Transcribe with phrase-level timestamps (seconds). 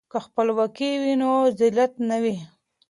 [0.11, 1.29] که خپلواکي وي نو
[1.59, 2.35] ذلت نه وي.